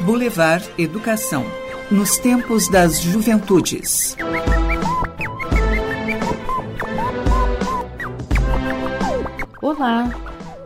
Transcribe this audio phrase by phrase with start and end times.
[0.00, 1.44] Boulevard Educação
[1.90, 4.16] nos tempos das juventudes.
[9.60, 10.10] Olá!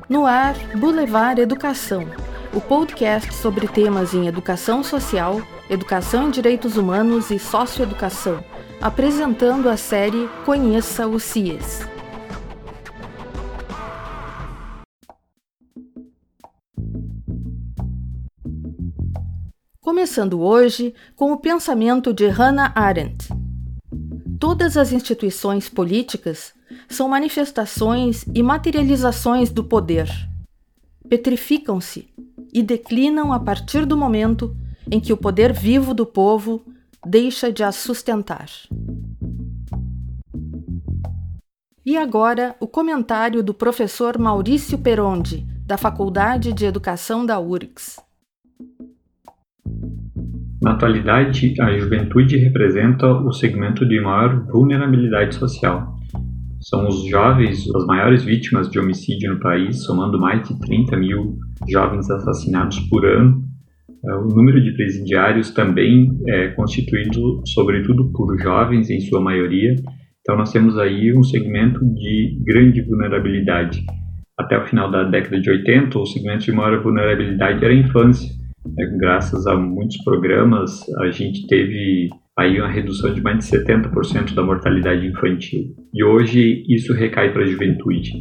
[0.08, 2.06] No ar, Boulevard Educação,
[2.52, 5.40] o podcast sobre temas em educação social,
[5.70, 8.44] educação em direitos humanos e socioeducação,
[8.80, 11.80] apresentando a série Conheça o CIES.
[19.92, 23.28] Começando hoje com o pensamento de Hannah Arendt.
[24.40, 26.54] Todas as instituições políticas
[26.88, 30.08] são manifestações e materializações do poder.
[31.06, 32.08] Petrificam-se
[32.54, 34.56] e declinam a partir do momento
[34.90, 36.64] em que o poder vivo do povo
[37.06, 38.48] deixa de as sustentar.
[41.84, 48.00] E agora, o comentário do professor Maurício Perondi, da Faculdade de Educação da URGS.
[50.62, 55.96] Na atualidade, a juventude representa o segmento de maior vulnerabilidade social.
[56.60, 61.36] São os jovens as maiores vítimas de homicídio no país, somando mais de 30 mil
[61.68, 63.42] jovens assassinados por ano.
[64.04, 69.74] É, o número de presidiários também é constituído, sobretudo, por jovens, em sua maioria.
[70.20, 73.84] Então, nós temos aí um segmento de grande vulnerabilidade.
[74.38, 78.41] Até o final da década de 80, o segmento de maior vulnerabilidade era a infância
[78.98, 84.42] graças a muitos programas, a gente teve aí uma redução de mais de 70% da
[84.42, 85.74] mortalidade infantil.
[85.92, 88.12] E hoje isso recai para a juventude.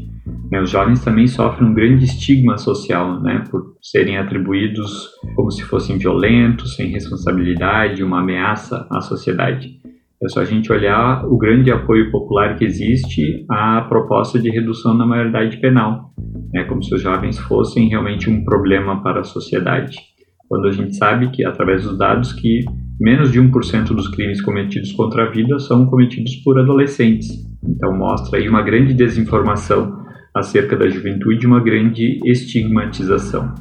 [0.51, 0.61] Né?
[0.61, 3.43] Os jovens também sofrem um grande estigma social, né?
[3.49, 9.79] por serem atribuídos como se fossem violentos, sem responsabilidade, uma ameaça à sociedade.
[10.23, 14.95] É só a gente olhar o grande apoio popular que existe à proposta de redução
[14.95, 16.13] da maioridade penal,
[16.53, 16.63] né?
[16.65, 20.10] como se os jovens fossem realmente um problema para a sociedade
[20.51, 22.65] quando a gente sabe que, através dos dados, que
[22.99, 27.29] menos de 1% dos crimes cometidos contra a vida são cometidos por adolescentes.
[27.63, 30.03] Então mostra aí uma grande desinformação
[30.35, 33.55] acerca da juventude e uma grande estigmatização.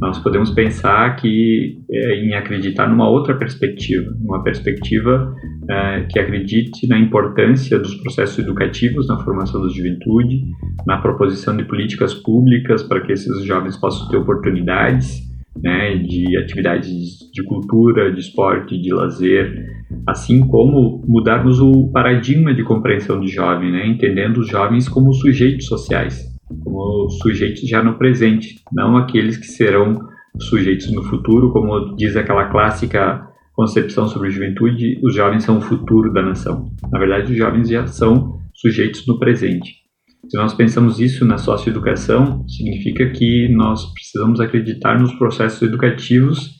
[0.00, 5.30] Nós podemos pensar que é, em acreditar numa outra perspectiva, uma perspectiva
[5.68, 10.40] é, que acredite na importância dos processos educativos na formação da juventude,
[10.86, 17.30] na proposição de políticas públicas para que esses jovens possam ter oportunidades, né, de atividades
[17.32, 23.70] de cultura, de esporte, de lazer, assim como mudarmos o paradigma de compreensão do jovem,
[23.70, 26.24] né, entendendo os jovens como sujeitos sociais,
[26.62, 32.46] como sujeitos já no presente, não aqueles que serão sujeitos no futuro, como diz aquela
[32.46, 36.70] clássica concepção sobre juventude, os jovens são o futuro da nação.
[36.90, 39.83] Na verdade, os jovens já são sujeitos no presente.
[40.28, 46.50] Se nós pensamos isso na socioeducação, significa que nós precisamos acreditar nos processos educativos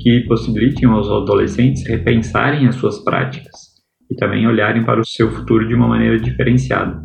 [0.00, 3.72] que possibilitem aos adolescentes repensarem as suas práticas
[4.10, 7.00] e também olharem para o seu futuro de uma maneira diferenciada.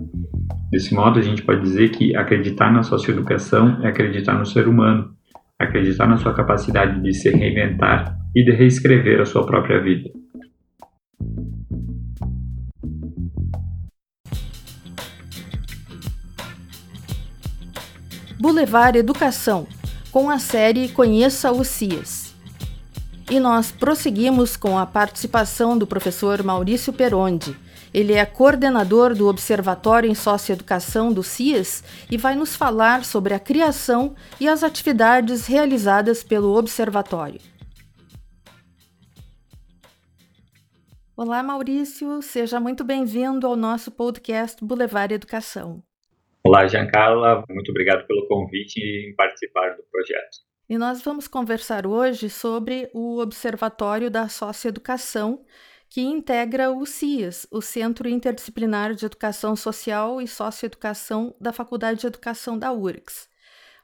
[0.72, 5.12] Desse modo, a gente pode dizer que acreditar na socioeducação é acreditar no ser humano,
[5.60, 10.10] acreditar na sua capacidade de se reinventar e de reescrever a sua própria vida.
[18.48, 19.68] Boulevard Educação,
[20.10, 22.34] com a série Conheça o CIES.
[23.30, 27.58] E nós prosseguimos com a participação do professor Maurício Perondi.
[27.94, 33.40] Ele é coordenador do Observatório em Socioeducação do CIES e vai nos falar sobre a
[33.40, 37.42] criação e as atividades realizadas pelo Observatório.
[41.18, 45.84] Olá, Maurício, seja muito bem-vindo ao nosso podcast Boulevard Educação.
[46.48, 50.38] Olá, Giancarla, muito obrigado pelo convite em participar do projeto.
[50.70, 55.44] E nós vamos conversar hoje sobre o Observatório da Socioeducação,
[55.90, 62.08] que integra o CIAS, o Centro Interdisciplinar de Educação Social e Socioeducação da Faculdade de
[62.08, 63.28] Educação da URGS.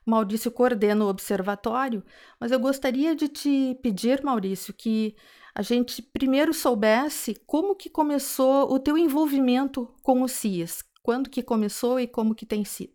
[0.06, 2.02] Maurício coordena o observatório,
[2.40, 5.18] mas eu gostaria de te pedir, Maurício, que
[5.54, 10.93] a gente primeiro soubesse como que começou o teu envolvimento com o CIAS.
[11.04, 12.94] Quando que começou e como que tem sido?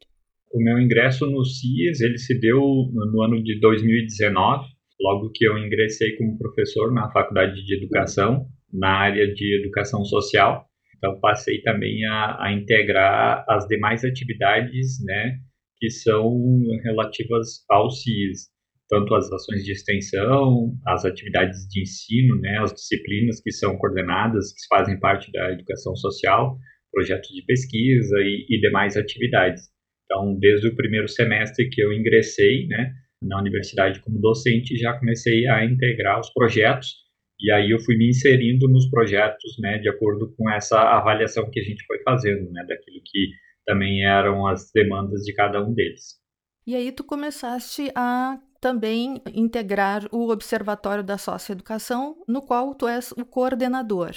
[0.51, 4.67] O meu ingresso no CIES, ele se deu no ano de 2019,
[4.99, 10.65] logo que eu ingressei como professor na Faculdade de Educação, na área de Educação Social.
[10.97, 15.37] Então, passei também a, a integrar as demais atividades, né,
[15.77, 16.35] que são
[16.83, 18.49] relativas ao CIES,
[18.89, 24.51] tanto as ações de extensão, as atividades de ensino, né, as disciplinas que são coordenadas,
[24.55, 26.57] que fazem parte da educação social,
[26.91, 29.65] projetos de pesquisa e, e demais atividades.
[30.05, 32.93] Então, desde o primeiro semestre que eu ingressei, né,
[33.23, 37.09] na universidade como docente, já comecei a integrar os projetos
[37.41, 41.61] e aí eu fui me inserindo nos projetos, né, de acordo com essa avaliação que
[41.61, 43.29] a gente foi fazendo, né, daquilo que
[43.65, 46.19] também eram as demandas de cada um deles.
[46.67, 53.13] E aí tu começaste a também integrar o Observatório da Socioeducação, no qual tu és
[53.13, 54.11] o coordenador.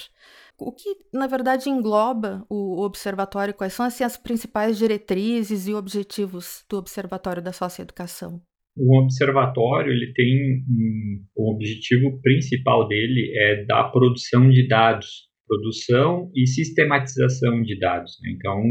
[0.64, 3.52] O que, na verdade, engloba o observatório?
[3.52, 8.40] Quais são assim, as principais diretrizes e objetivos do Observatório da Socioeducação?
[8.78, 16.30] O observatório ele tem um, o objetivo principal dele é da produção de dados, produção
[16.36, 18.20] e sistematização de dados.
[18.22, 18.32] Né?
[18.36, 18.62] Então,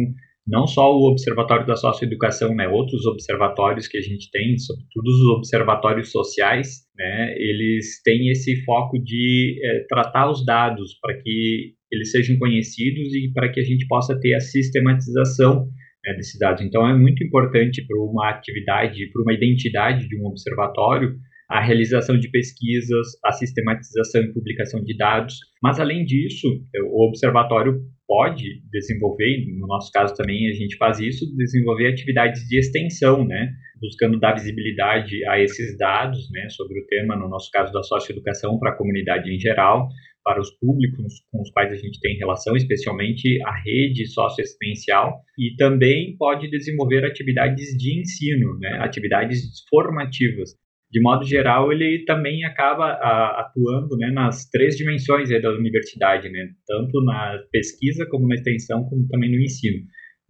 [0.47, 5.37] não só o Observatório da Socioeducação, né, outros observatórios que a gente tem, sobretudo os
[5.39, 12.11] observatórios sociais, né, eles têm esse foco de é, tratar os dados para que eles
[12.11, 15.67] sejam conhecidos e para que a gente possa ter a sistematização
[16.05, 16.63] né, desses dados.
[16.63, 21.17] Então, é muito importante para uma atividade, para uma identidade de um observatório,
[21.49, 25.35] a realização de pesquisas, a sistematização e publicação de dados.
[25.63, 26.47] Mas, além disso,
[26.93, 32.59] o observatório pode desenvolver, no nosso caso também a gente faz isso, desenvolver atividades de
[32.59, 33.53] extensão, né?
[33.81, 38.59] buscando dar visibilidade a esses dados né, sobre o tema, no nosso caso da socioeducação,
[38.59, 39.89] para a comunidade em geral,
[40.31, 45.57] para os públicos com os quais a gente tem relação, especialmente a rede socioassistencial, e
[45.57, 50.51] também pode desenvolver atividades de ensino, né, atividades formativas.
[50.89, 56.47] De modo geral, ele também acaba a, atuando né, nas três dimensões da universidade, né,
[56.65, 59.79] tanto na pesquisa, como na extensão, como também no ensino.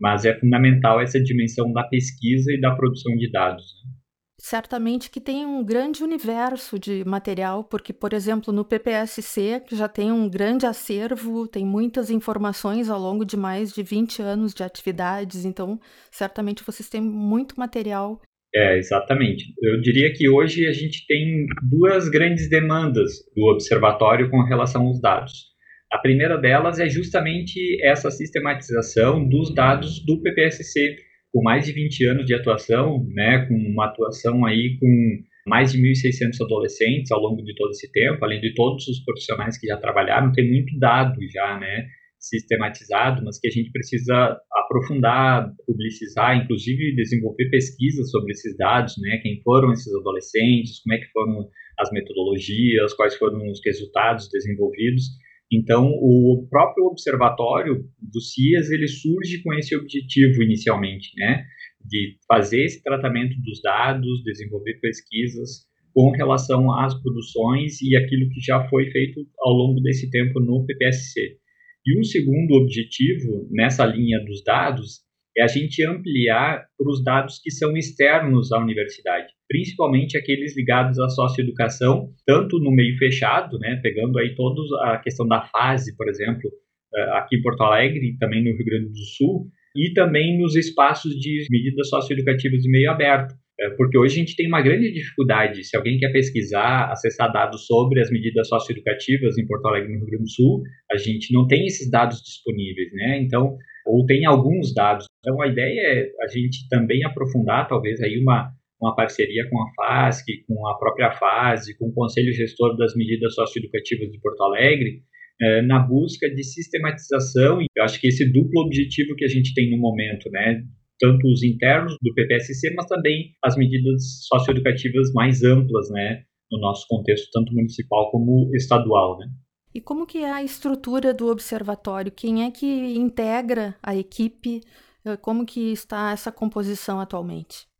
[0.01, 3.65] Mas é fundamental essa dimensão da pesquisa e da produção de dados.
[3.85, 4.00] Né?
[4.43, 10.11] Certamente que tem um grande universo de material, porque, por exemplo, no PPSC, já tem
[10.11, 15.45] um grande acervo, tem muitas informações ao longo de mais de 20 anos de atividades,
[15.45, 15.79] então
[16.11, 18.19] certamente vocês têm muito material.
[18.55, 19.45] É, exatamente.
[19.63, 25.03] Eu diria que hoje a gente tem duas grandes demandas do observatório com relação aos
[25.03, 25.51] dados.
[25.93, 30.97] A primeira delas é justamente essa sistematização dos dados do PPSC,
[31.33, 35.79] com mais de 20 anos de atuação, né, com uma atuação aí com mais de
[35.79, 39.77] 1.600 adolescentes ao longo de todo esse tempo, além de todos os profissionais que já
[39.77, 41.87] trabalharam, tem muito dado já, né,
[42.19, 49.19] sistematizado, mas que a gente precisa aprofundar, publicizar, inclusive desenvolver pesquisas sobre esses dados, né,
[49.23, 51.49] quem foram esses adolescentes, como é que foram
[51.79, 55.05] as metodologias, quais foram os resultados desenvolvidos,
[55.53, 61.45] então, o próprio observatório do CIAS, ele surge com esse objetivo inicialmente, né,
[61.85, 68.41] de fazer esse tratamento dos dados, desenvolver pesquisas com relação às produções e aquilo que
[68.41, 71.37] já foi feito ao longo desse tempo no PPSC.
[71.85, 75.01] E um segundo objetivo nessa linha dos dados
[75.37, 80.99] é a gente ampliar para os dados que são externos à universidade, principalmente aqueles ligados
[80.99, 86.09] à socioeducação, tanto no meio fechado, né, pegando aí todos a questão da fase, por
[86.09, 86.51] exemplo,
[86.95, 89.47] eh, aqui em Porto Alegre também no Rio Grande do Sul,
[89.77, 94.35] e também nos espaços de medidas socioeducativas de meio aberto, eh, porque hoje a gente
[94.35, 99.47] tem uma grande dificuldade, se alguém quer pesquisar, acessar dados sobre as medidas socioeducativas em
[99.47, 103.21] Porto Alegre no Rio Grande do Sul, a gente não tem esses dados disponíveis, né?
[103.23, 103.57] Então,
[103.91, 105.07] ou tem alguns dados.
[105.21, 108.51] Então, a ideia é a gente também aprofundar, talvez, aí uma,
[108.81, 113.35] uma parceria com a FASC, com a própria FASE, com o Conselho Gestor das Medidas
[113.35, 115.03] Socioeducativas de Porto Alegre,
[115.41, 117.61] é, na busca de sistematização.
[117.61, 120.63] E eu acho que esse duplo objetivo que a gente tem no momento, né,
[120.99, 126.87] tanto os internos do PPSC, mas também as medidas socioeducativas mais amplas, né, no nosso
[126.89, 129.27] contexto, tanto municipal como estadual, né.
[129.75, 132.11] E como que é a estrutura do observatório?
[132.11, 134.61] Quem é que integra a equipe?
[135.05, 137.71] Eh, como que está essa composição atualmente?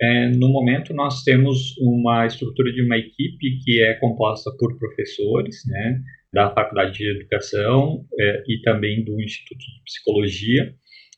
[0.00, 5.56] É, no momento, nós temos uma estrutura de uma equipe que é composta por professores,
[5.66, 6.00] né,
[6.32, 10.74] da Faculdade de Educação é, e também do Instituto de Psicologia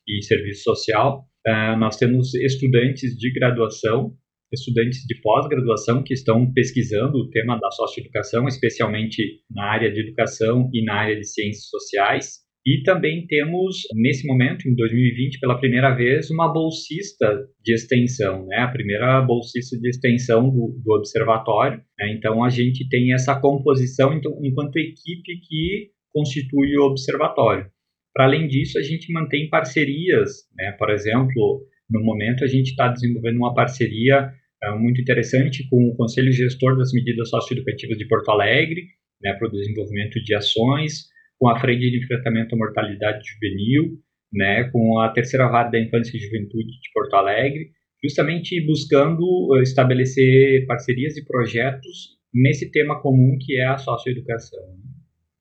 [0.07, 1.25] e Serviço Social.
[1.45, 4.15] É, nós temos estudantes de graduação
[4.51, 10.69] estudantes de pós-graduação que estão pesquisando o tema da socioeducação, especialmente na área de educação
[10.73, 12.39] e na área de ciências sociais.
[12.65, 18.57] E também temos, nesse momento, em 2020, pela primeira vez, uma bolsista de extensão, né?
[18.57, 21.81] a primeira bolsista de extensão do, do observatório.
[21.97, 22.13] Né?
[22.13, 27.65] Então, a gente tem essa composição então, enquanto equipe que constitui o observatório.
[28.13, 30.73] Para além disso, a gente mantém parcerias, né?
[30.77, 34.31] por exemplo, no momento, a gente está desenvolvendo uma parceria
[34.63, 38.83] é, muito interessante com o Conselho Gestor das Medidas Socioeducativas de Porto Alegre,
[39.21, 43.99] né, para o desenvolvimento de ações, com a Frente de Enfrentamento à Mortalidade Juvenil
[44.33, 47.71] né, com a terceira vara da infância e juventude de Porto Alegre,
[48.03, 54.59] justamente buscando eh, estabelecer parcerias e projetos nesse tema comum que é a socioeducação.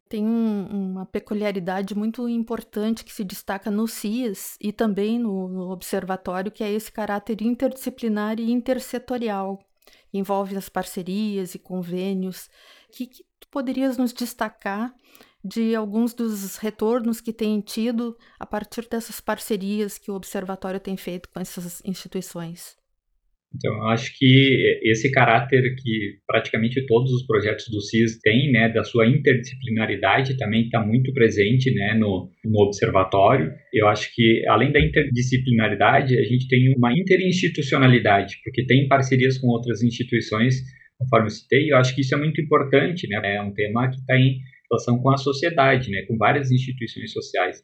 [0.08, 5.70] Tem um, uma peculiaridade muito importante que se destaca no CIS e também no, no
[5.70, 9.58] observatório, que é esse caráter interdisciplinar e intersetorial.
[10.12, 12.48] Envolve as parcerias e convênios.
[12.88, 14.94] O que, que tu poderias nos destacar
[15.44, 20.96] de alguns dos retornos que tem tido a partir dessas parcerias que o observatório tem
[20.96, 22.78] feito com essas instituições?
[23.54, 28.68] Então, eu acho que esse caráter que praticamente todos os projetos do CIS têm, né,
[28.68, 33.50] da sua interdisciplinaridade, também está muito presente, né, no, no observatório.
[33.72, 39.48] Eu acho que, além da interdisciplinaridade, a gente tem uma interinstitucionalidade, porque tem parcerias com
[39.48, 40.56] outras instituições,
[40.98, 43.96] conforme eu citei, eu acho que isso é muito importante, né, é um tema que
[43.96, 44.38] está em
[44.70, 47.62] relação com a sociedade, né, com várias instituições sociais.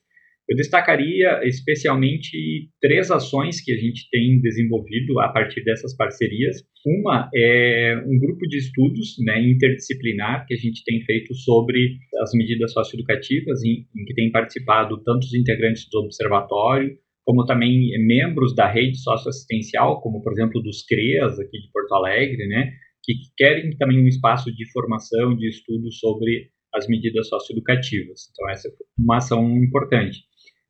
[0.49, 6.63] Eu destacaria especialmente três ações que a gente tem desenvolvido a partir dessas parcerias.
[6.85, 12.33] Uma é um grupo de estudos né, interdisciplinar que a gente tem feito sobre as
[12.35, 18.55] medidas socioeducativas, em, em que tem participado tanto os integrantes do observatório, como também membros
[18.55, 22.71] da rede socioassistencial, como por exemplo dos CREAS aqui de Porto Alegre, né,
[23.03, 28.29] que querem também um espaço de formação, de estudo sobre as medidas socioeducativas.
[28.31, 30.19] Então essa é uma ação importante.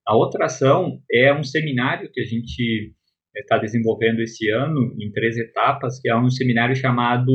[0.07, 2.93] A outra ação é um seminário que a gente
[3.35, 7.33] está eh, desenvolvendo esse ano em três etapas, que é um seminário chamado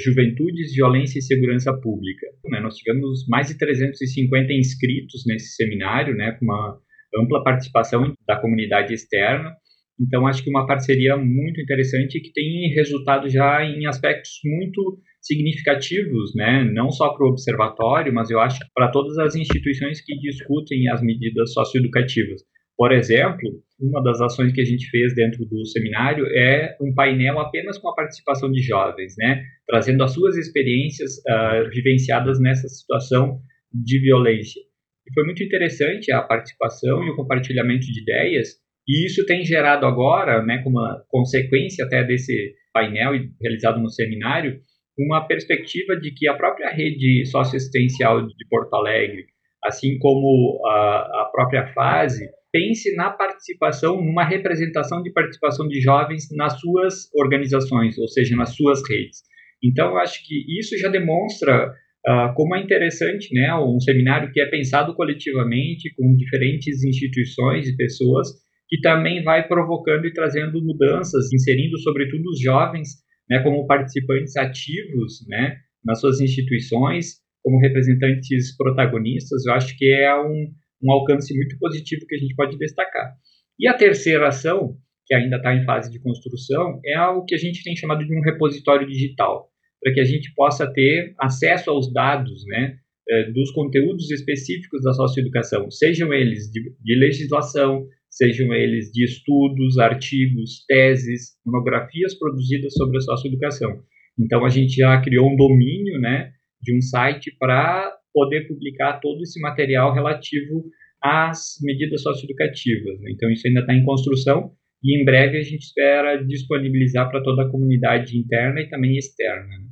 [0.00, 2.26] Juventudes, Violência e Segurança Pública.
[2.44, 6.78] Né, nós tivemos mais de 350 inscritos nesse seminário, né, com uma
[7.20, 9.54] ampla participação da comunidade externa.
[10.00, 16.34] Então, acho que uma parceria muito interessante que tem resultado já em aspectos muito significativos,
[16.34, 20.88] né, não só para o observatório, mas eu acho para todas as instituições que discutem
[20.88, 22.42] as medidas socioeducativas.
[22.76, 27.40] Por exemplo, uma das ações que a gente fez dentro do seminário é um painel
[27.40, 33.40] apenas com a participação de jovens, né, trazendo as suas experiências uh, vivenciadas nessa situação
[33.72, 34.60] de violência.
[35.08, 38.48] E foi muito interessante a participação e o compartilhamento de ideias,
[38.88, 40.78] e isso tem gerado agora, né, como
[41.08, 44.60] consequência até desse painel realizado no seminário,
[44.98, 49.26] uma perspectiva de que a própria rede socioassistencial de Porto Alegre,
[49.64, 56.28] assim como a, a própria fase, pense na participação, numa representação de participação de jovens
[56.32, 59.22] nas suas organizações, ou seja, nas suas redes.
[59.62, 64.40] Então, eu acho que isso já demonstra uh, como é interessante, né, um seminário que
[64.40, 68.28] é pensado coletivamente com diferentes instituições e pessoas,
[68.68, 72.88] que também vai provocando e trazendo mudanças, inserindo sobretudo os jovens
[73.28, 80.14] né, como participantes ativos né, nas suas instituições, como representantes protagonistas, eu acho que é
[80.20, 80.52] um,
[80.82, 83.14] um alcance muito positivo que a gente pode destacar.
[83.58, 87.38] E a terceira ação, que ainda está em fase de construção, é o que a
[87.38, 89.48] gente tem chamado de um repositório digital,
[89.80, 92.76] para que a gente possa ter acesso aos dados né,
[93.08, 99.78] eh, dos conteúdos específicos da socioeducação, sejam eles de, de legislação, sejam eles de estudos,
[99.78, 103.82] artigos, teses, monografias produzidas sobre a socioeducação.
[104.18, 106.32] Então, a gente já criou um domínio né,
[106.62, 110.64] de um site para poder publicar todo esse material relativo
[111.02, 112.98] às medidas socioeducativas.
[113.00, 113.10] Né?
[113.12, 117.42] Então, isso ainda está em construção e em breve a gente espera disponibilizar para toda
[117.42, 119.46] a comunidade interna e também externa.
[119.46, 119.68] Né?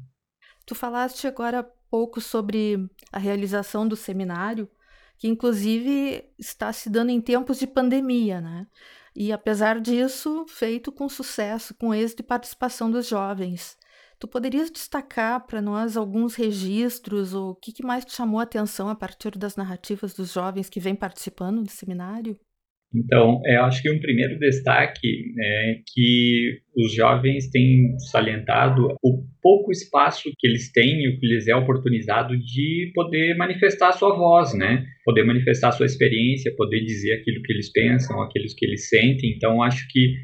[0.66, 2.76] Tu falaste agora pouco sobre
[3.10, 4.68] a realização do seminário
[5.18, 8.66] que inclusive está se dando em tempos de pandemia, né?
[9.14, 13.76] E apesar disso, feito com sucesso, com êxito e participação dos jovens.
[14.18, 18.44] Tu poderias destacar para nós alguns registros ou o que, que mais te chamou a
[18.44, 22.38] atenção a partir das narrativas dos jovens que vêm participando do seminário?
[22.94, 29.72] Então, eu acho que um primeiro destaque é que os jovens têm salientado o pouco
[29.72, 34.54] espaço que eles têm, o que lhes é oportunizado de poder manifestar a sua voz,
[34.54, 34.86] né?
[35.04, 39.34] Poder manifestar a sua experiência, poder dizer aquilo que eles pensam, aquilo que eles sentem.
[39.36, 40.14] Então, acho que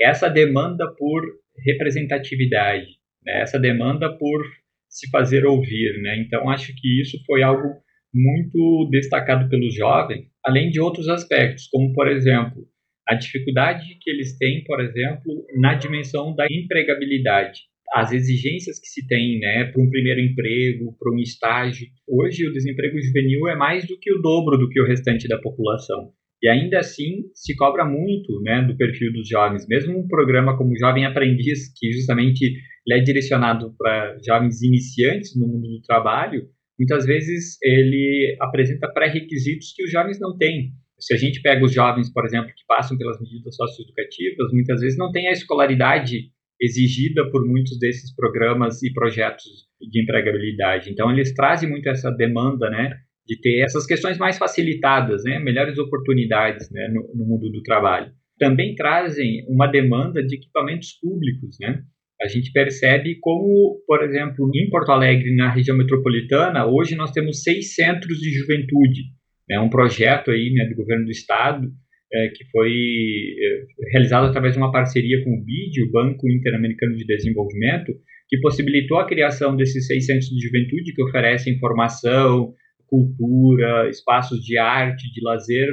[0.00, 1.22] essa demanda por
[1.66, 2.86] representatividade,
[3.24, 3.42] né?
[3.42, 4.44] essa demanda por
[4.88, 6.18] se fazer ouvir, né?
[6.18, 7.83] Então, acho que isso foi algo
[8.14, 12.64] muito destacado pelos jovens, além de outros aspectos, como, por exemplo,
[13.08, 17.60] a dificuldade que eles têm, por exemplo, na dimensão da empregabilidade.
[17.92, 21.86] As exigências que se tem né, para um primeiro emprego, para um estágio.
[22.08, 25.38] Hoje, o desemprego juvenil é mais do que o dobro do que o restante da
[25.38, 26.12] população.
[26.42, 29.66] E ainda assim, se cobra muito né, do perfil dos jovens.
[29.68, 32.54] Mesmo um programa como Jovem Aprendiz, que justamente
[32.90, 36.42] é direcionado para jovens iniciantes no mundo do trabalho,
[36.78, 40.72] muitas vezes ele apresenta pré-requisitos que os jovens não têm.
[40.98, 44.98] Se a gente pega os jovens, por exemplo, que passam pelas medidas socioeducativas, muitas vezes
[44.98, 49.44] não tem a escolaridade exigida por muitos desses programas e projetos
[49.80, 50.90] de empregabilidade.
[50.90, 55.78] Então, eles trazem muito essa demanda, né, de ter essas questões mais facilitadas, né, melhores
[55.78, 58.12] oportunidades, né, no, no mundo do trabalho.
[58.38, 61.82] Também trazem uma demanda de equipamentos públicos, né,
[62.20, 67.42] a gente percebe como, por exemplo, em Porto Alegre, na região metropolitana, hoje nós temos
[67.42, 69.02] seis centros de juventude.
[69.50, 71.70] É né, um projeto aí né, do governo do estado
[72.12, 76.96] é, que foi é, realizado através de uma parceria com o BID, o Banco Interamericano
[76.96, 77.92] de Desenvolvimento,
[78.28, 82.54] que possibilitou a criação desses seis centros de juventude que oferecem formação,
[82.86, 85.68] cultura, espaços de arte, de lazer,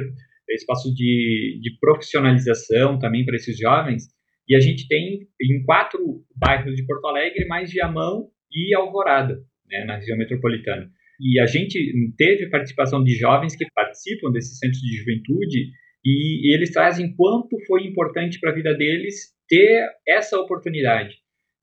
[0.50, 4.04] espaços de, de profissionalização também para esses jovens.
[4.48, 6.00] E a gente tem em quatro
[6.36, 10.90] bairros de Porto Alegre mais Viamão e Alvorada, né, na região metropolitana.
[11.20, 11.78] E a gente
[12.16, 15.70] teve participação de jovens que participam desses centros de juventude
[16.04, 21.14] e eles trazem quanto foi importante para a vida deles ter essa oportunidade.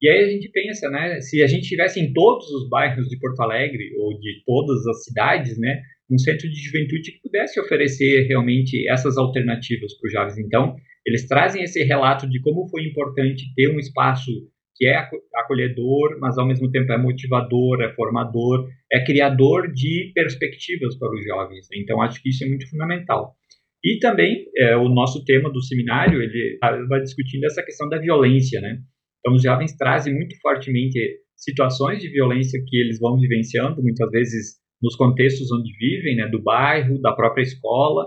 [0.01, 3.19] E aí a gente pensa, né, se a gente tivesse em todos os bairros de
[3.19, 8.25] Porto Alegre ou de todas as cidades, né, um centro de juventude que pudesse oferecer
[8.27, 10.38] realmente essas alternativas para os jovens.
[10.38, 10.75] Então,
[11.10, 14.32] eles trazem esse relato de como foi importante ter um espaço
[14.75, 14.96] que é
[15.36, 21.25] acolhedor, mas ao mesmo tempo é motivador, é formador, é criador de perspectivas para os
[21.25, 21.68] jovens.
[21.74, 23.36] Então, acho que isso é muito fundamental.
[23.84, 28.62] E também é, o nosso tema do seminário ele vai discutindo essa questão da violência,
[28.62, 28.78] né?
[29.20, 31.00] Então os jovens trazem muito fortemente
[31.36, 36.42] situações de violência que eles vão vivenciando, muitas vezes nos contextos onde vivem, né, do
[36.42, 38.06] bairro, da própria escola,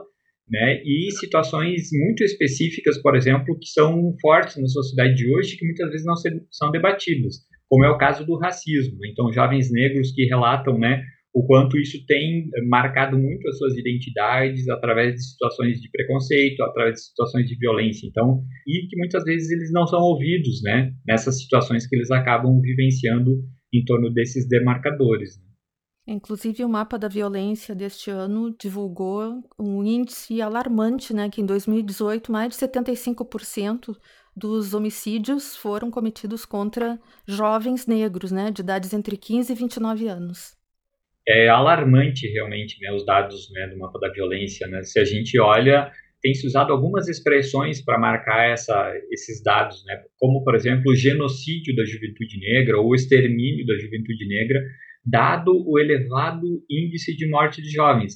[0.49, 5.65] né, e situações muito específicas, por exemplo, que são fortes na sociedade de hoje que
[5.65, 6.15] muitas vezes não
[6.51, 7.37] são debatidas,
[7.69, 8.99] como é o caso do racismo.
[9.07, 11.03] Então jovens negros que relatam, né,
[11.35, 16.97] o quanto isso tem marcado muito as suas identidades através de situações de preconceito, através
[16.97, 18.07] de situações de violência.
[18.07, 22.61] Então, e que muitas vezes eles não são ouvidos, né, nessas situações que eles acabam
[22.61, 23.31] vivenciando
[23.73, 25.39] em torno desses demarcadores.
[25.39, 25.52] Né.
[26.07, 32.33] Inclusive, o mapa da violência deste ano divulgou um índice alarmante, né, que em 2018
[32.33, 33.97] mais de 75%
[34.37, 40.61] dos homicídios foram cometidos contra jovens negros, né, de idades entre 15 e 29 anos
[41.27, 44.67] é alarmante realmente né, os dados né, do mapa da violência.
[44.69, 44.83] Né?
[44.83, 50.03] Se a gente olha, tem se usado algumas expressões para marcar essa, esses dados, né?
[50.19, 54.61] como, por exemplo, o genocídio da juventude negra ou o extermínio da juventude negra,
[55.05, 58.15] dado o elevado índice de morte de jovens.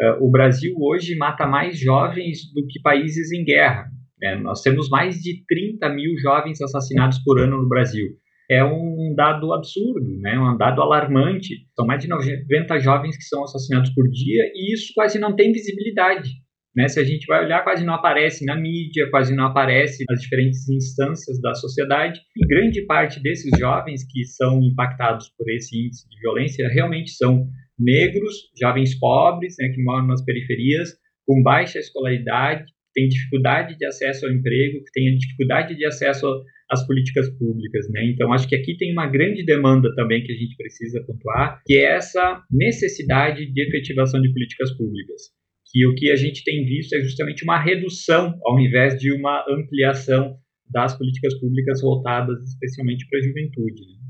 [0.00, 3.86] Uh, o Brasil hoje mata mais jovens do que países em guerra.
[4.20, 4.36] Né?
[4.36, 8.08] Nós temos mais de 30 mil jovens assassinados por ano no Brasil
[8.50, 10.38] é um dado absurdo, né?
[10.38, 11.54] um dado alarmante.
[11.76, 15.52] São mais de 90 jovens que são assassinados por dia e isso quase não tem
[15.52, 16.30] visibilidade.
[16.78, 16.86] Né?
[16.86, 20.68] Se a gente vai olhar, quase não aparece na mídia, quase não aparece nas diferentes
[20.68, 22.20] instâncias da sociedade.
[22.36, 27.48] E grande parte desses jovens que são impactados por esse índice de violência realmente são
[27.76, 30.90] negros, jovens pobres, né, que moram nas periferias,
[31.26, 36.26] com baixa escolaridade, que têm dificuldade de acesso ao emprego, que têm dificuldade de acesso
[36.70, 38.04] as políticas públicas, né?
[38.04, 41.74] Então acho que aqui tem uma grande demanda também que a gente precisa pontuar, que
[41.78, 45.37] é essa necessidade de efetivação de políticas públicas.
[45.70, 49.44] Que o que a gente tem visto é justamente uma redução ao invés de uma
[49.48, 50.36] ampliação
[50.70, 53.82] das políticas públicas voltadas especialmente para a juventude.
[53.82, 54.08] Né?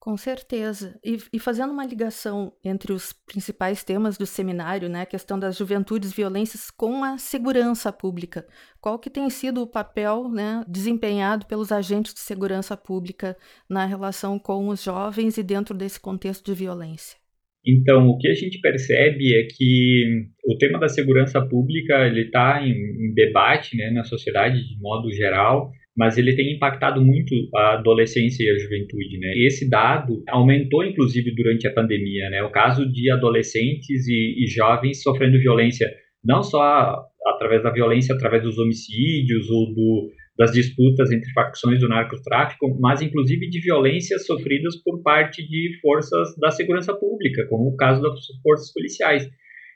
[0.00, 0.98] Com certeza.
[1.04, 5.58] E, e, fazendo uma ligação entre os principais temas do seminário, né, a questão das
[5.58, 8.46] juventudes violências com a segurança pública,
[8.80, 13.36] qual que tem sido o papel né, desempenhado pelos agentes de segurança pública
[13.68, 17.19] na relação com os jovens e dentro desse contexto de violência?
[17.66, 22.62] Então, o que a gente percebe é que o tema da segurança pública ele está
[22.62, 27.74] em, em debate né, na sociedade de modo geral, mas ele tem impactado muito a
[27.74, 29.34] adolescência e a juventude, né?
[29.36, 32.42] Esse dado aumentou inclusive durante a pandemia, né?
[32.42, 35.86] O caso de adolescentes e, e jovens sofrendo violência,
[36.24, 36.96] não só
[37.26, 43.02] através da violência, através dos homicídios ou do, das disputas entre facções do narcotráfico, mas
[43.02, 48.18] inclusive de violências sofridas por parte de forças da segurança pública, como o caso das
[48.42, 49.28] forças policiais.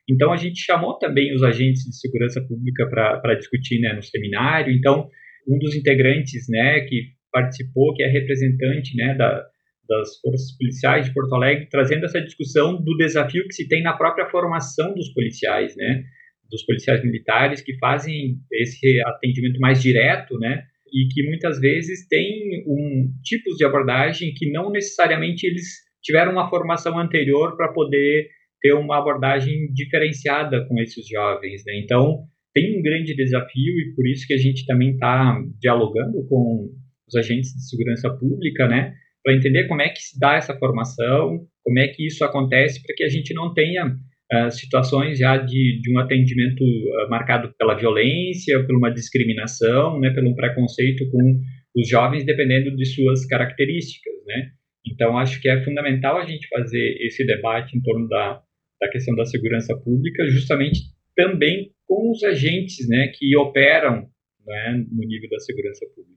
[0.09, 4.73] Então a gente chamou também os agentes de segurança pública para discutir né, no seminário.
[4.73, 5.07] Então
[5.47, 9.45] um dos integrantes, né, que participou, que é representante, né, da,
[9.87, 13.93] das forças policiais de Porto Alegre, trazendo essa discussão do desafio que se tem na
[13.93, 16.05] própria formação dos policiais, né,
[16.51, 22.65] dos policiais militares que fazem esse atendimento mais direto, né, e que muitas vezes tem
[22.67, 25.67] um tipos de abordagem que não necessariamente eles
[26.03, 28.29] tiveram uma formação anterior para poder
[28.61, 31.65] ter uma abordagem diferenciada com esses jovens.
[31.67, 31.81] Né?
[31.83, 36.71] Então, tem um grande desafio e por isso que a gente também está dialogando com
[37.09, 41.47] os agentes de segurança pública, né, para entender como é que se dá essa formação,
[41.63, 43.97] como é que isso acontece, para que a gente não tenha
[44.35, 50.11] uh, situações já de, de um atendimento uh, marcado pela violência, por uma discriminação, né,
[50.11, 51.41] pelo preconceito com
[51.77, 54.51] os jovens, dependendo de suas características, né.
[54.87, 58.43] Então, acho que é fundamental a gente fazer esse debate em torno da,
[58.81, 60.81] da questão da segurança pública, justamente
[61.17, 64.09] também com os agentes né, que operam
[64.47, 66.15] né, no nível da segurança pública.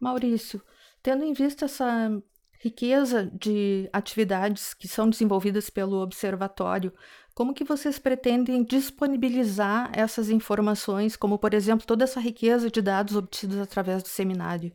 [0.00, 0.60] Maurício,
[1.02, 2.10] tendo em vista essa
[2.62, 6.92] riqueza de atividades que são desenvolvidas pelo observatório,
[7.34, 13.16] como que vocês pretendem disponibilizar essas informações, como por exemplo toda essa riqueza de dados
[13.16, 14.70] obtidos através do seminário?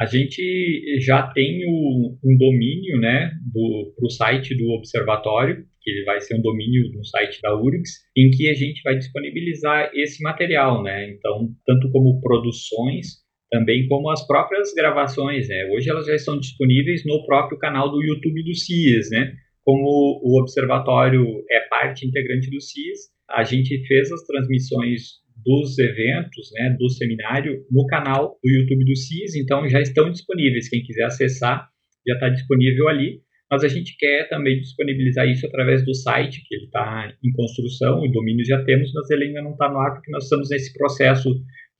[0.00, 6.20] A gente já tem o, um domínio né, para o site do observatório, que vai
[6.20, 10.82] ser um domínio um site da URGS, em que a gente vai disponibilizar esse material,
[10.82, 11.10] né?
[11.10, 15.68] Então, tanto como produções, também como as próprias gravações, né?
[15.72, 19.32] Hoje elas já estão disponíveis no próprio canal do YouTube do CIES, né?
[19.64, 26.50] Como o observatório é parte integrante do CIES, a gente fez as transmissões dos eventos,
[26.54, 30.68] né, do seminário no canal do YouTube do CIS, então já estão disponíveis.
[30.68, 31.68] Quem quiser acessar,
[32.06, 33.20] já está disponível ali.
[33.50, 38.00] Mas a gente quer também disponibilizar isso através do site, que ele está em construção,
[38.02, 40.70] o domínio já temos, mas ele ainda não está no ar, porque nós estamos nesse
[40.74, 41.30] processo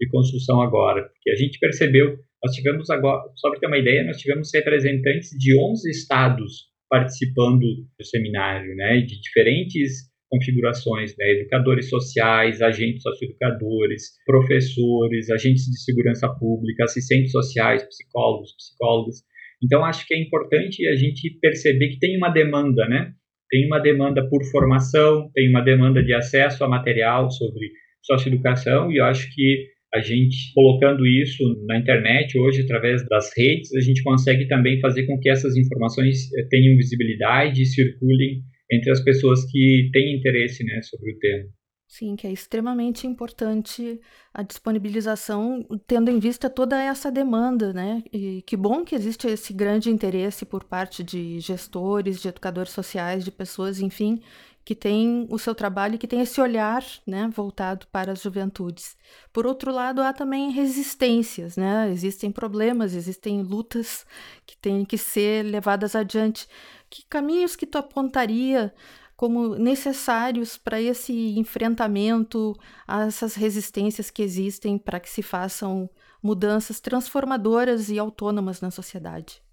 [0.00, 1.02] de construção agora.
[1.02, 5.30] Porque a gente percebeu, nós tivemos agora, só para ter uma ideia, nós tivemos representantes
[5.30, 11.30] de 11 estados participando do seminário, né, de diferentes configurações, né?
[11.32, 19.16] educadores sociais, agentes socioeducadores, professores, agentes de segurança pública, assistentes sociais, psicólogos, psicólogas.
[19.62, 23.12] Então, acho que é importante a gente perceber que tem uma demanda, né?
[23.50, 27.70] Tem uma demanda por formação, tem uma demanda de acesso a material sobre
[28.02, 33.74] socioeducação, e eu acho que a gente colocando isso na internet hoje através das redes,
[33.74, 38.90] a gente consegue também fazer com que essas informações eh, tenham visibilidade e circulem entre
[38.90, 41.48] as pessoas que têm interesse né, sobre o tema.
[41.90, 43.98] Sim, que é extremamente importante
[44.34, 48.04] a disponibilização, tendo em vista toda essa demanda, né?
[48.12, 53.24] E que bom que existe esse grande interesse por parte de gestores, de educadores sociais,
[53.24, 54.20] de pessoas, enfim,
[54.68, 58.98] que têm o seu trabalho e que têm esse olhar, né, voltado para as juventudes.
[59.32, 61.90] Por outro lado, há também resistências, né?
[61.90, 64.04] Existem problemas, existem lutas
[64.44, 66.46] que têm que ser levadas adiante
[66.90, 68.74] que caminhos que tu apontaria
[69.16, 72.54] como necessários para esse enfrentamento
[72.86, 75.88] a essas resistências que existem para que se façam
[76.22, 79.47] mudanças transformadoras e autônomas na sociedade?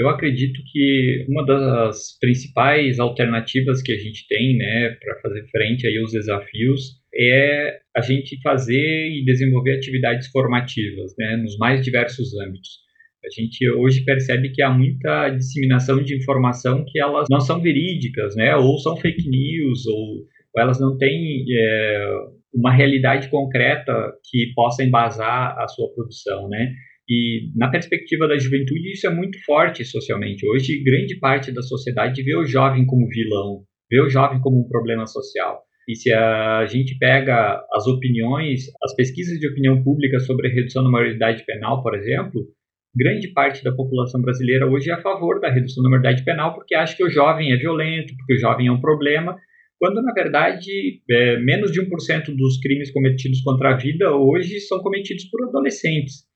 [0.00, 5.86] Eu acredito que uma das principais alternativas que a gente tem, né, para fazer frente
[5.86, 12.32] aí aos desafios é a gente fazer e desenvolver atividades formativas, né, nos mais diversos
[12.34, 12.78] âmbitos.
[13.22, 18.34] A gente hoje percebe que há muita disseminação de informação que elas não são verídicas,
[18.34, 18.56] né?
[18.56, 22.10] Ou são fake news, ou, ou elas não têm é,
[22.54, 23.92] uma realidade concreta
[24.30, 26.72] que possa embasar a sua produção, né?
[27.10, 30.46] E na perspectiva da juventude isso é muito forte socialmente.
[30.46, 34.68] Hoje grande parte da sociedade vê o jovem como vilão, vê o jovem como um
[34.68, 35.60] problema social.
[35.88, 40.84] E se a gente pega as opiniões, as pesquisas de opinião pública sobre a redução
[40.84, 42.46] da maioridade penal, por exemplo,
[42.94, 46.76] grande parte da população brasileira hoje é a favor da redução da maioridade penal porque
[46.76, 49.36] acha que o jovem é violento, porque o jovem é um problema,
[49.80, 54.78] quando na verdade é, menos de 1% dos crimes cometidos contra a vida hoje são
[54.78, 56.29] cometidos por adolescentes.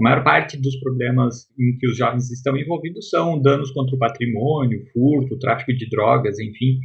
[0.00, 3.98] A maior parte dos problemas em que os jovens estão envolvidos são danos contra o
[3.98, 6.78] patrimônio, furto, tráfico de drogas, enfim.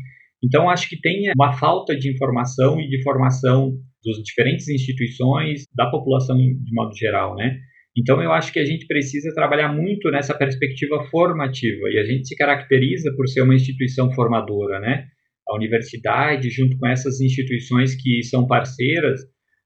[0.44, 3.72] Então, acho que tem uma falta de informação e de formação
[4.06, 7.58] das diferentes instituições, da população de modo geral, né?
[7.98, 12.28] Então, eu acho que a gente precisa trabalhar muito nessa perspectiva formativa, e a gente
[12.28, 15.06] se caracteriza por ser uma instituição formadora, né?
[15.48, 19.22] A universidade, junto com essas instituições que são parceiras,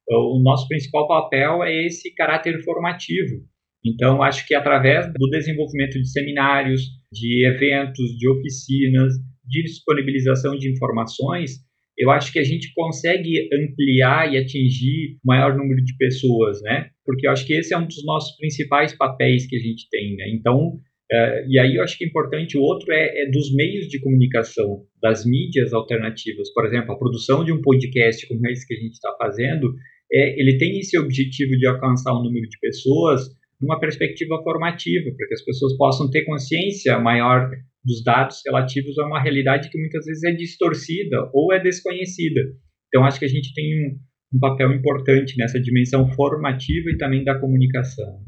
[0.10, 3.44] o nosso principal papel é esse caráter formativo.
[3.86, 9.14] Então, acho que através do desenvolvimento de seminários, de eventos, de oficinas,
[9.46, 11.60] de disponibilização de informações,
[11.98, 16.90] eu acho que a gente consegue ampliar e atingir o maior número de pessoas, né?
[17.06, 20.16] Porque eu acho que esse é um dos nossos principais papéis que a gente tem,
[20.16, 20.30] né?
[20.30, 20.76] Então,
[21.12, 24.00] uh, e aí eu acho que é importante, o outro é, é, dos meios de
[24.00, 26.54] comunicação, das mídias alternativas.
[26.54, 29.74] Por exemplo, a produção de um podcast como esse que a gente está fazendo,
[30.12, 33.22] é, ele tem esse objetivo de alcançar um número de pessoas
[33.62, 37.50] numa perspectiva formativa, para que as pessoas possam ter consciência maior
[37.84, 42.42] dos dados relativos a uma realidade que muitas vezes é distorcida ou é desconhecida.
[42.88, 44.00] Então, acho que a gente tem um,
[44.36, 48.20] um papel importante nessa dimensão formativa e também da comunicação.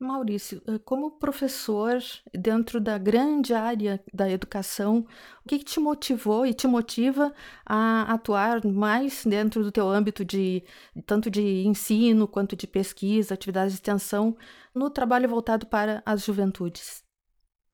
[0.00, 1.98] Maurício, eh, como professor
[2.32, 5.04] dentro da grande área da educação,
[5.44, 7.34] o que, que te motivou e te motiva
[7.66, 10.62] a atuar mais dentro do teu âmbito de
[11.04, 14.36] tanto de ensino quanto de pesquisa, atividades de extensão,
[14.72, 17.02] no trabalho voltado para as juventudes?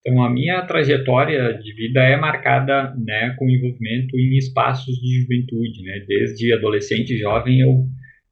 [0.07, 5.83] Então, a minha trajetória de vida é marcada né, com envolvimento em espaços de juventude.
[5.83, 6.05] Né?
[6.07, 7.87] Desde adolescente e jovem, eu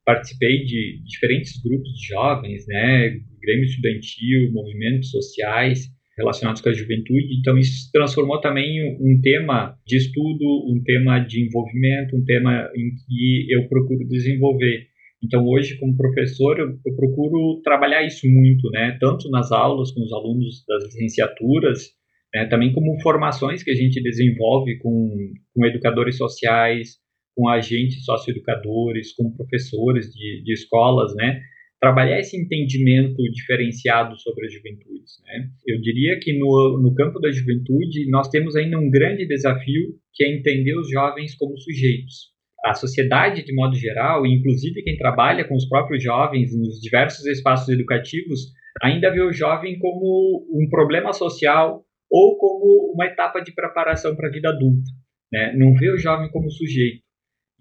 [0.04, 3.20] participei de diferentes grupos de jovens, né?
[3.40, 7.38] Grêmio estudantil, movimentos sociais relacionados com a juventude.
[7.40, 12.90] Então, isso transformou também um tema de estudo, um tema de envolvimento, um tema em
[13.06, 14.86] que eu procuro desenvolver.
[15.24, 18.96] Então, hoje, como professor, eu, eu, procuro trabalhar isso muito, né?
[19.00, 21.90] Tanto nas aulas com os alunos das licenciaturas,
[22.34, 22.46] né?
[22.46, 26.96] também como formações que a gente desenvolve com, com educadores sociais,
[27.34, 31.40] com agentes socioeducadores, com professores de, de escolas, né?
[31.80, 35.48] Trabalhar esse entendimento diferenciado sobre as juventudes, né?
[35.66, 40.24] Eu diria que no, no campo da juventude nós temos ainda um grande desafio que
[40.24, 42.32] é entender os jovens como sujeitos,
[42.64, 47.68] a sociedade, de modo geral, inclusive quem trabalha com os próprios jovens nos diversos espaços
[47.68, 54.14] educativos, ainda vê o jovem como um problema social ou como uma etapa de preparação
[54.14, 54.90] para a vida adulta.
[55.32, 55.54] Né?
[55.56, 57.01] Não vê o jovem como sujeito.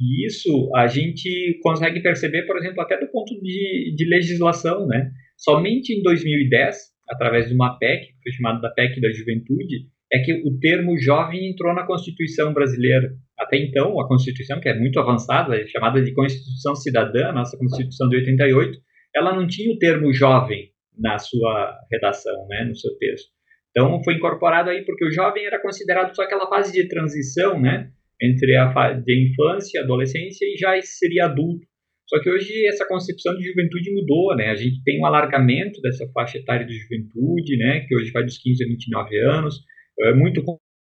[0.02, 4.88] E isso a gente consegue perceber, por exemplo, até do ponto de, de legislação.
[4.88, 5.12] Né?
[5.38, 6.76] Somente em 2010,
[7.08, 10.98] através de uma PEC, que foi chamada da PEC da Juventude, é que o termo
[10.98, 13.14] jovem entrou na Constituição brasileira.
[13.38, 18.10] Até então, a Constituição, que é muito avançada, é chamada de Constituição Cidadã, nossa Constituição
[18.10, 18.80] de 88,
[19.16, 23.30] ela não tinha o termo jovem na sua redação, né, no seu texto.
[23.70, 27.90] Então, foi incorporado aí porque o jovem era considerado só aquela fase de transição, né,
[28.22, 31.66] entre a fase de infância, adolescência e já seria adulto.
[32.08, 34.50] Só que hoje essa concepção de juventude mudou, né?
[34.50, 38.38] A gente tem um alargamento dessa faixa etária de juventude, né, que hoje vai dos
[38.38, 39.56] 15 a 29 anos
[40.00, 40.44] é muito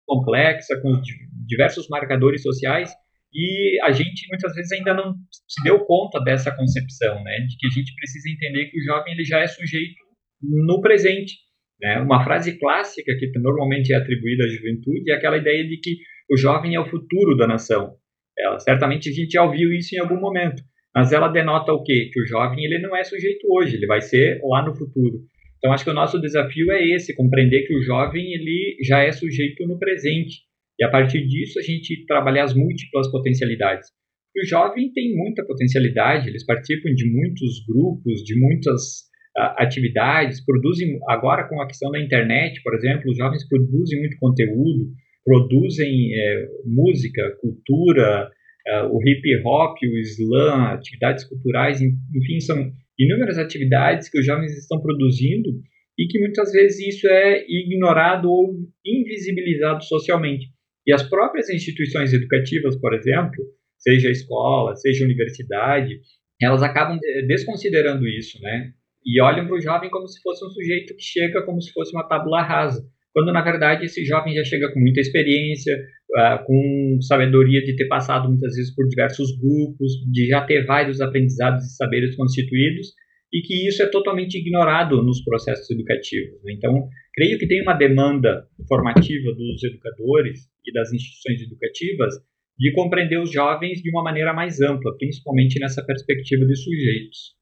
[0.06, 1.00] complexa, com
[1.46, 2.90] diversos marcadores sociais,
[3.34, 7.66] e a gente muitas vezes ainda não se deu conta dessa concepção, né, de que
[7.66, 9.94] a gente precisa entender que o jovem ele já é sujeito
[10.42, 11.34] no presente.
[11.80, 11.98] Né?
[11.98, 15.96] Uma frase clássica que normalmente é atribuída à juventude é aquela ideia de que
[16.30, 17.94] o jovem é o futuro da nação.
[18.38, 20.62] Ela, certamente a gente já ouviu isso em algum momento,
[20.94, 22.10] mas ela denota o quê?
[22.12, 25.20] Que o jovem ele não é sujeito hoje, ele vai ser lá no futuro.
[25.62, 29.12] Então, acho que o nosso desafio é esse, compreender que o jovem ele já é
[29.12, 30.40] sujeito no presente.
[30.78, 33.88] E a partir disso, a gente trabalhar as múltiplas potencialidades.
[34.36, 39.02] o jovem tem muita potencialidade, eles participam de muitos grupos, de muitas
[39.38, 44.16] uh, atividades, produzem, agora com a questão da internet, por exemplo, os jovens produzem muito
[44.18, 44.90] conteúdo,
[45.24, 48.30] produzem é, música, cultura,
[48.68, 54.56] uh, o hip hop, o slam, atividades culturais, enfim, são inúmeras atividades que os jovens
[54.56, 55.50] estão produzindo
[55.98, 58.54] e que muitas vezes isso é ignorado ou
[58.84, 60.46] invisibilizado socialmente.
[60.86, 63.44] E as próprias instituições educativas, por exemplo,
[63.78, 66.00] seja escola, seja universidade,
[66.40, 68.72] elas acabam desconsiderando isso, né?
[69.04, 71.92] E olham para o jovem como se fosse um sujeito que chega como se fosse
[71.94, 76.98] uma tábula rasa, quando na verdade esse jovem já chega com muita experiência, uh, com
[77.02, 81.76] sabedoria de ter passado muitas vezes por diversos grupos, de já ter vários aprendizados e
[81.76, 82.88] saberes constituídos,
[83.32, 86.42] e que isso é totalmente ignorado nos processos educativos.
[86.44, 86.52] Né?
[86.52, 92.14] Então, creio que tem uma demanda formativa dos educadores e das instituições educativas
[92.58, 97.34] de compreender os jovens de uma maneira mais ampla, principalmente nessa perspectiva de sujeitos.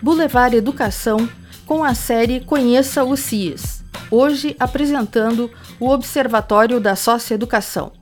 [0.00, 1.18] Boulevard Educação
[1.66, 3.82] com a série Conheça o CIES,
[4.12, 7.92] hoje apresentando o Observatório da Socioeducação.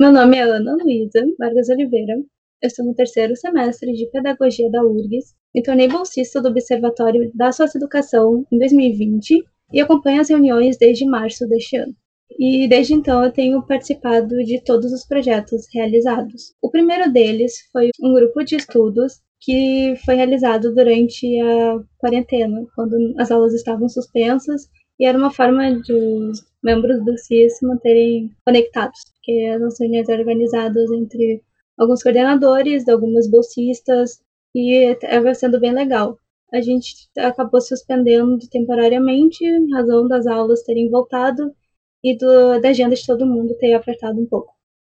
[0.00, 2.14] Meu nome é Ana Luísa Vargas Oliveira.
[2.62, 5.34] Eu estou no terceiro semestre de Pedagogia da URGS.
[5.54, 11.46] Me tornei bolsista do Observatório da Socioeducação em 2020 e acompanho as reuniões desde março
[11.46, 11.94] deste ano
[12.38, 16.54] e desde então eu tenho participado de todos os projetos realizados.
[16.62, 23.14] O primeiro deles foi um grupo de estudos que foi realizado durante a quarentena, quando
[23.18, 28.30] as aulas estavam suspensas e era uma forma de os membros do CIS se manterem
[28.44, 31.42] conectados, porque as reuniões eram organizadas entre
[31.78, 34.20] alguns coordenadores, algumas bolsistas,
[34.54, 36.18] e estava sendo bem legal.
[36.52, 41.54] A gente acabou suspendendo temporariamente, em razão das aulas terem voltado,
[42.02, 44.52] e do, da agenda de todo mundo ter apertado um pouco.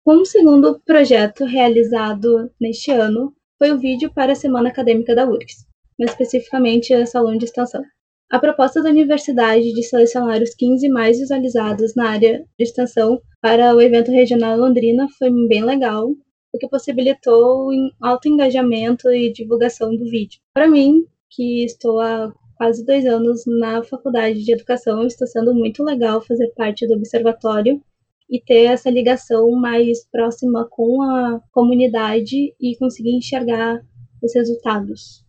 [0.05, 5.65] Um segundo projeto realizado neste ano foi o vídeo para a Semana Acadêmica da URGS,
[5.99, 7.83] mais especificamente a Salão de Extensão.
[8.31, 13.75] A proposta da universidade de selecionar os 15 mais visualizados na área de extensão para
[13.75, 16.09] o evento regional Londrina foi bem legal,
[16.53, 20.39] o que possibilitou um alto engajamento e divulgação do vídeo.
[20.53, 25.83] Para mim, que estou há quase dois anos na faculdade de educação, está sendo muito
[25.83, 27.83] legal fazer parte do observatório
[28.29, 33.81] e ter essa ligação mais próxima com a comunidade e conseguir enxergar
[34.21, 35.25] os resultados.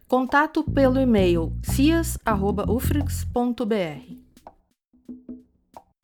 [0.09, 4.23] Contato pelo e-mail cias@ufrix.br.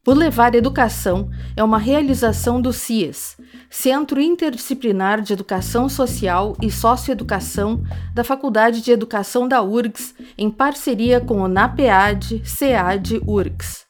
[0.06, 3.36] O Levar Educação é uma realização do CIES,
[3.68, 11.20] Centro Interdisciplinar de Educação Social e Socioeducação da Faculdade de Educação da URGS, em parceria
[11.20, 13.86] com o NAPEAD, SEAD URGS.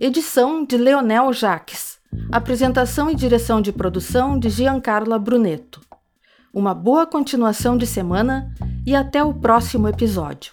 [0.00, 1.97] Edição de Leonel Jaques.
[2.30, 5.80] Apresentação e direção de produção de Giancarla Brunetto.
[6.52, 8.52] Uma boa continuação de semana
[8.86, 10.52] e até o próximo episódio.